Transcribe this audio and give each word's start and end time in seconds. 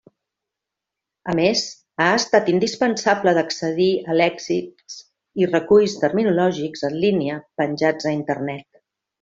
A 1.33 1.35
més, 1.39 1.61
ha 2.05 2.07
estat 2.21 2.49
indispensable 2.53 3.35
d'accedir 3.39 3.89
a 4.13 4.17
lèxics 4.23 4.97
i 5.43 5.51
reculls 5.53 5.97
terminològics 6.07 6.87
en 6.91 7.01
línia 7.07 7.41
penjats 7.63 8.11
a 8.13 8.17
Internet. 8.23 8.85